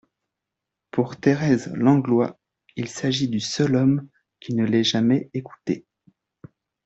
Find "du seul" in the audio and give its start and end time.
3.29-3.75